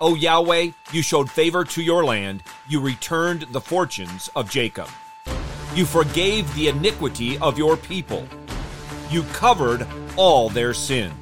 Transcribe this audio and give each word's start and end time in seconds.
O 0.00 0.14
Yahweh, 0.14 0.70
you 0.92 1.02
showed 1.02 1.28
favor 1.28 1.64
to 1.64 1.82
your 1.82 2.04
land. 2.04 2.44
You 2.68 2.80
returned 2.80 3.42
the 3.50 3.60
fortunes 3.60 4.30
of 4.36 4.48
Jacob. 4.48 4.88
You 5.74 5.84
forgave 5.84 6.54
the 6.54 6.68
iniquity 6.68 7.36
of 7.38 7.58
your 7.58 7.76
people. 7.76 8.24
You 9.10 9.24
covered 9.32 9.86
all 10.16 10.50
their 10.50 10.72
sin. 10.72 11.12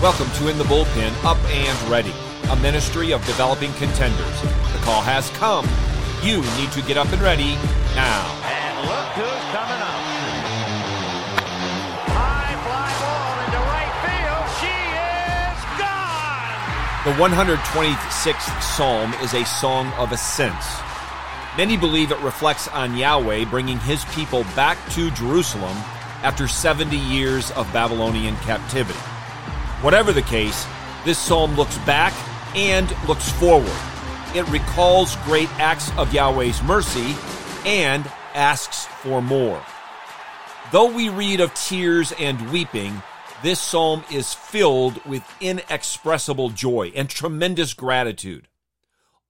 Welcome 0.00 0.30
to 0.34 0.46
In 0.46 0.56
the 0.56 0.62
Bullpen 0.62 1.12
Up 1.24 1.38
and 1.46 1.90
Ready, 1.90 2.14
a 2.50 2.56
ministry 2.62 3.10
of 3.10 3.26
developing 3.26 3.72
contenders. 3.72 4.42
The 4.70 4.78
call 4.84 5.02
has 5.02 5.28
come. 5.30 5.66
You 6.22 6.42
need 6.56 6.70
to 6.70 6.82
get 6.82 6.96
up 6.96 7.10
and 7.10 7.20
ready 7.20 7.56
now. 7.96 8.22
And 8.46 8.86
look 8.86 9.10
who's 9.18 9.44
coming 9.50 9.82
up. 9.82 9.98
High 12.14 12.54
fly 12.62 12.94
ball 13.02 13.42
into 13.42 13.58
right 13.66 13.90
field. 14.06 14.46
She 14.62 14.70
is 15.42 15.58
gone. 15.82 17.02
The 17.02 17.18
126th 17.18 18.62
Psalm 18.62 19.12
is 19.14 19.34
a 19.34 19.44
song 19.44 19.92
of 19.94 20.12
ascents. 20.12 20.68
Many 21.56 21.76
believe 21.76 22.12
it 22.12 22.20
reflects 22.20 22.68
on 22.68 22.96
Yahweh 22.96 23.46
bringing 23.46 23.80
his 23.80 24.04
people 24.14 24.44
back 24.54 24.78
to 24.90 25.10
Jerusalem 25.10 25.76
after 26.22 26.46
70 26.46 26.96
years 26.96 27.50
of 27.50 27.66
Babylonian 27.72 28.36
captivity. 28.36 29.00
Whatever 29.80 30.12
the 30.12 30.22
case, 30.22 30.66
this 31.04 31.18
psalm 31.18 31.54
looks 31.54 31.78
back 31.78 32.12
and 32.56 32.92
looks 33.06 33.30
forward. 33.32 33.70
It 34.34 34.48
recalls 34.48 35.14
great 35.24 35.48
acts 35.60 35.90
of 35.96 36.12
Yahweh's 36.12 36.62
mercy 36.64 37.14
and 37.64 38.04
asks 38.34 38.86
for 38.86 39.22
more. 39.22 39.62
Though 40.72 40.92
we 40.92 41.08
read 41.08 41.40
of 41.40 41.54
tears 41.54 42.12
and 42.18 42.50
weeping, 42.50 43.02
this 43.42 43.60
psalm 43.60 44.04
is 44.12 44.34
filled 44.34 45.02
with 45.04 45.22
inexpressible 45.40 46.50
joy 46.50 46.92
and 46.96 47.08
tremendous 47.08 47.72
gratitude, 47.72 48.48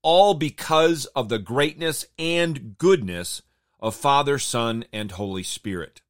all 0.01 0.33
because 0.33 1.05
of 1.15 1.29
the 1.29 1.39
greatness 1.39 2.07
and 2.19 2.79
goodness 2.79 3.43
of 3.81 3.95
Father, 3.95 4.39
Son, 4.39 4.85
and 4.95 5.13
Holy 5.13 5.43
Spirit. 5.43 6.01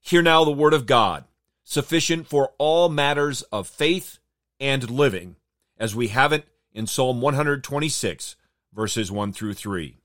Hear 0.00 0.20
now 0.20 0.44
the 0.44 0.50
word 0.50 0.74
of 0.74 0.84
God, 0.84 1.24
sufficient 1.64 2.26
for 2.26 2.52
all 2.58 2.88
matters 2.88 3.42
of 3.42 3.68
faith 3.68 4.18
and 4.60 4.90
living, 4.90 5.36
as 5.78 5.94
we 5.94 6.08
have 6.08 6.32
it 6.32 6.46
in 6.72 6.86
Psalm 6.86 7.20
126, 7.20 8.36
verses 8.72 9.10
1 9.10 9.32
through 9.32 9.54
3. 9.54 9.98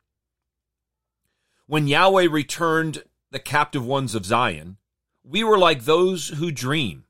When 1.65 1.87
Yahweh 1.87 2.27
returned 2.29 3.03
the 3.31 3.39
captive 3.39 3.85
ones 3.85 4.15
of 4.15 4.25
Zion, 4.25 4.77
we 5.23 5.43
were 5.43 5.57
like 5.57 5.83
those 5.83 6.29
who 6.29 6.51
dream. 6.51 7.05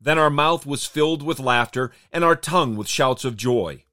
Then 0.00 0.18
our 0.18 0.30
mouth 0.30 0.66
was 0.66 0.84
filled 0.84 1.22
with 1.22 1.38
laughter, 1.38 1.92
and 2.12 2.24
our 2.24 2.34
tongue 2.34 2.76
with 2.76 2.88
shouts 2.88 3.24
of 3.24 3.36
joy. 3.36 3.84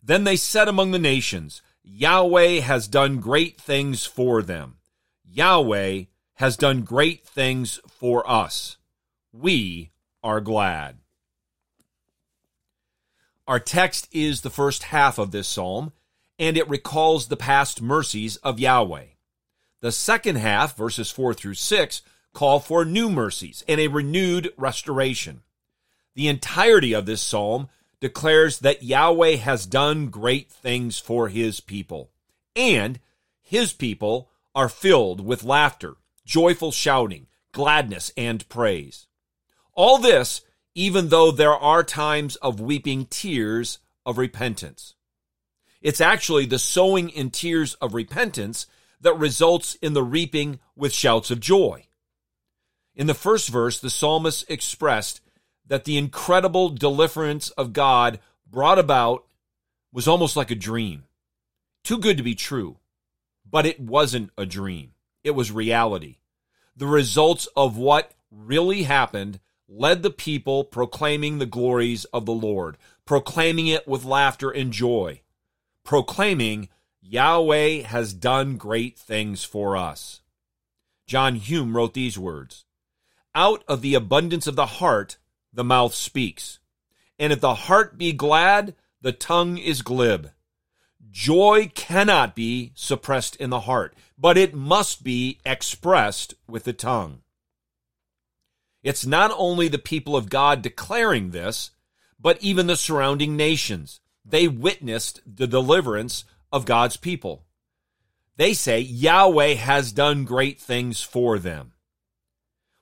Then 0.00 0.22
they 0.22 0.36
said 0.36 0.68
among 0.68 0.92
the 0.92 0.98
nations, 0.98 1.62
Yahweh 1.82 2.60
has 2.60 2.86
done 2.86 3.18
great 3.18 3.60
things 3.60 4.06
for 4.06 4.42
them. 4.42 4.76
Yahweh 5.24 6.04
has 6.34 6.56
done 6.56 6.82
great 6.82 7.26
things 7.26 7.80
for 7.88 8.28
us. 8.30 8.76
We 9.38 9.90
are 10.24 10.40
glad. 10.40 10.96
Our 13.46 13.60
text 13.60 14.08
is 14.10 14.40
the 14.40 14.50
first 14.50 14.84
half 14.84 15.18
of 15.18 15.30
this 15.30 15.46
psalm, 15.46 15.92
and 16.38 16.56
it 16.56 16.68
recalls 16.70 17.28
the 17.28 17.36
past 17.36 17.82
mercies 17.82 18.36
of 18.36 18.58
Yahweh. 18.58 19.04
The 19.80 19.92
second 19.92 20.36
half, 20.36 20.74
verses 20.74 21.10
4 21.10 21.34
through 21.34 21.54
6, 21.54 22.02
call 22.32 22.60
for 22.60 22.86
new 22.86 23.10
mercies 23.10 23.62
and 23.68 23.78
a 23.78 23.88
renewed 23.88 24.52
restoration. 24.56 25.42
The 26.14 26.28
entirety 26.28 26.94
of 26.94 27.04
this 27.04 27.20
psalm 27.20 27.68
declares 28.00 28.60
that 28.60 28.84
Yahweh 28.84 29.36
has 29.36 29.66
done 29.66 30.06
great 30.08 30.50
things 30.50 30.98
for 30.98 31.28
his 31.28 31.60
people, 31.60 32.10
and 32.54 33.00
his 33.42 33.74
people 33.74 34.30
are 34.54 34.70
filled 34.70 35.20
with 35.20 35.44
laughter, 35.44 35.96
joyful 36.24 36.72
shouting, 36.72 37.26
gladness, 37.52 38.10
and 38.16 38.48
praise. 38.48 39.06
All 39.76 39.98
this, 39.98 40.40
even 40.74 41.10
though 41.10 41.30
there 41.30 41.54
are 41.54 41.84
times 41.84 42.36
of 42.36 42.60
weeping 42.60 43.06
tears 43.06 43.78
of 44.04 44.18
repentance. 44.18 44.94
It's 45.80 46.00
actually 46.00 46.46
the 46.46 46.58
sowing 46.58 47.10
in 47.10 47.30
tears 47.30 47.74
of 47.74 47.94
repentance 47.94 48.66
that 49.00 49.18
results 49.18 49.76
in 49.76 49.92
the 49.92 50.02
reaping 50.02 50.58
with 50.74 50.92
shouts 50.92 51.30
of 51.30 51.38
joy. 51.38 51.86
In 52.94 53.06
the 53.06 53.14
first 53.14 53.50
verse, 53.50 53.78
the 53.78 53.90
psalmist 53.90 54.50
expressed 54.50 55.20
that 55.66 55.84
the 55.84 55.98
incredible 55.98 56.70
deliverance 56.70 57.50
of 57.50 57.72
God 57.72 58.18
brought 58.50 58.78
about 58.78 59.26
was 59.92 60.08
almost 60.08 60.36
like 60.36 60.50
a 60.50 60.54
dream. 60.56 61.04
Too 61.84 61.98
good 61.98 62.16
to 62.16 62.22
be 62.22 62.34
true. 62.34 62.78
But 63.48 63.66
it 63.66 63.78
wasn't 63.78 64.30
a 64.36 64.46
dream. 64.46 64.92
It 65.22 65.32
was 65.32 65.52
reality. 65.52 66.16
The 66.76 66.86
results 66.86 67.46
of 67.56 67.76
what 67.76 68.12
really 68.30 68.84
happened 68.84 69.40
led 69.68 70.02
the 70.02 70.10
people 70.10 70.64
proclaiming 70.64 71.38
the 71.38 71.46
glories 71.46 72.04
of 72.06 72.26
the 72.26 72.32
Lord, 72.32 72.76
proclaiming 73.04 73.66
it 73.66 73.86
with 73.86 74.04
laughter 74.04 74.50
and 74.50 74.72
joy, 74.72 75.22
proclaiming 75.84 76.68
Yahweh 77.00 77.82
has 77.82 78.12
done 78.14 78.56
great 78.56 78.98
things 78.98 79.44
for 79.44 79.76
us. 79.76 80.20
John 81.06 81.36
Hume 81.36 81.76
wrote 81.76 81.94
these 81.94 82.18
words 82.18 82.64
Out 83.34 83.62
of 83.68 83.82
the 83.82 83.94
abundance 83.94 84.46
of 84.46 84.56
the 84.56 84.66
heart, 84.66 85.18
the 85.52 85.64
mouth 85.64 85.94
speaks. 85.94 86.58
And 87.18 87.32
if 87.32 87.40
the 87.40 87.54
heart 87.54 87.96
be 87.96 88.12
glad, 88.12 88.74
the 89.00 89.12
tongue 89.12 89.56
is 89.56 89.82
glib. 89.82 90.30
Joy 91.10 91.70
cannot 91.74 92.34
be 92.34 92.72
suppressed 92.74 93.36
in 93.36 93.50
the 93.50 93.60
heart, 93.60 93.94
but 94.18 94.36
it 94.36 94.54
must 94.54 95.02
be 95.02 95.38
expressed 95.46 96.34
with 96.46 96.64
the 96.64 96.72
tongue. 96.72 97.22
It's 98.82 99.06
not 99.06 99.32
only 99.36 99.68
the 99.68 99.78
people 99.78 100.16
of 100.16 100.30
God 100.30 100.62
declaring 100.62 101.30
this, 101.30 101.70
but 102.20 102.40
even 102.42 102.66
the 102.66 102.76
surrounding 102.76 103.36
nations. 103.36 104.00
They 104.24 104.48
witnessed 104.48 105.20
the 105.26 105.46
deliverance 105.46 106.24
of 106.52 106.64
God's 106.64 106.96
people. 106.96 107.44
They 108.36 108.52
say 108.52 108.80
Yahweh 108.80 109.54
has 109.54 109.92
done 109.92 110.24
great 110.24 110.60
things 110.60 111.02
for 111.02 111.38
them. 111.38 111.72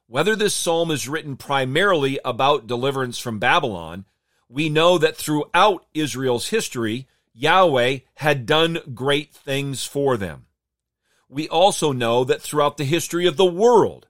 Whether 0.06 0.37
this 0.37 0.55
psalm 0.55 0.91
is 0.91 1.09
written 1.09 1.37
primarily 1.37 2.21
about 2.25 2.66
deliverance 2.66 3.19
from 3.19 3.38
Babylon, 3.38 4.05
we 4.49 4.69
know 4.69 4.99
that 4.99 5.16
throughout 5.16 5.87
Israel's 5.94 6.49
history, 6.49 7.09
Yahweh 7.32 8.00
had 8.16 8.47
done 8.47 8.78
great 8.94 9.34
things 9.34 9.84
for 9.84 10.16
them. 10.16 10.47
We 11.28 11.49
also 11.49 11.93
know 11.93 12.25
that 12.25 12.43
throughout 12.43 12.76
the 12.76 12.84
history 12.84 13.26
of 13.26 13.37
the 13.37 13.44
world, 13.44 14.06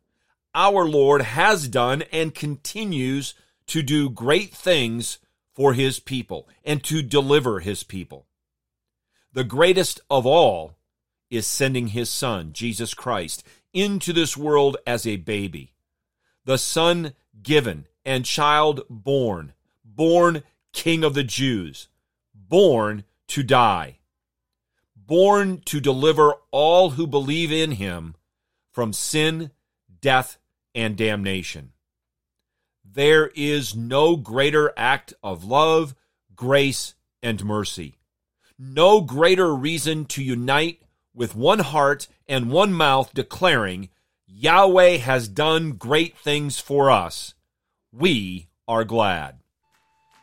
our 0.54 0.86
Lord 0.86 1.22
has 1.22 1.68
done 1.68 2.02
and 2.12 2.34
continues 2.34 3.34
to 3.66 3.82
do 3.82 4.10
great 4.10 4.54
things 4.54 5.18
for 5.54 5.74
his 5.74 6.00
people 6.00 6.48
and 6.64 6.82
to 6.84 7.02
deliver 7.02 7.60
his 7.60 7.82
people. 7.82 8.26
The 9.32 9.44
greatest 9.44 10.00
of 10.10 10.26
all 10.26 10.76
is 11.30 11.46
sending 11.46 11.88
his 11.88 12.08
son, 12.08 12.52
Jesus 12.52 12.94
Christ, 12.94 13.44
into 13.72 14.12
this 14.12 14.36
world 14.36 14.76
as 14.86 15.06
a 15.06 15.16
baby. 15.16 15.72
The 16.44 16.58
son 16.58 17.14
given 17.42 17.86
and 18.04 18.24
child 18.24 18.82
born, 18.88 19.54
born 19.84 20.44
king 20.72 21.02
of 21.02 21.14
the 21.14 21.24
Jews, 21.24 21.88
born 22.34 23.04
to 23.28 23.42
die, 23.42 23.98
born 24.94 25.60
to 25.64 25.80
deliver 25.80 26.34
all 26.50 26.90
who 26.90 27.06
believe 27.06 27.50
in 27.50 27.72
him 27.72 28.14
from 28.70 28.92
sin, 28.92 29.50
death, 30.00 30.38
and 30.74 30.96
damnation. 30.96 31.72
There 32.84 33.30
is 33.34 33.74
no 33.74 34.16
greater 34.16 34.72
act 34.76 35.14
of 35.22 35.44
love, 35.44 35.94
grace, 36.36 36.94
and 37.22 37.44
mercy. 37.44 37.94
No 38.58 39.00
greater 39.00 39.54
reason 39.54 40.04
to 40.06 40.22
unite 40.22 40.80
with 41.14 41.34
one 41.34 41.60
heart 41.60 42.06
and 42.28 42.50
one 42.50 42.72
mouth 42.72 43.12
declaring, 43.14 43.88
Yahweh 44.26 44.98
has 44.98 45.28
done 45.28 45.72
great 45.72 46.16
things 46.18 46.58
for 46.58 46.90
us. 46.90 47.34
We 47.92 48.48
are 48.66 48.84
glad. 48.84 49.38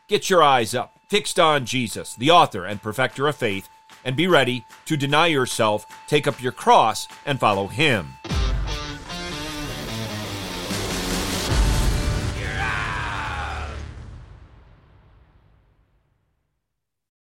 Get 0.08 0.28
your 0.28 0.42
eyes 0.42 0.74
up, 0.74 0.92
fixed 1.08 1.40
on 1.40 1.64
Jesus, 1.64 2.14
the 2.16 2.30
author 2.30 2.64
and 2.64 2.82
perfecter 2.82 3.28
of 3.28 3.36
faith, 3.36 3.68
and 4.04 4.16
be 4.16 4.26
ready 4.26 4.64
to 4.86 4.96
deny 4.96 5.28
yourself, 5.28 5.86
take 6.06 6.26
up 6.26 6.42
your 6.42 6.52
cross, 6.52 7.06
and 7.24 7.40
follow 7.40 7.66
him. 7.66 8.08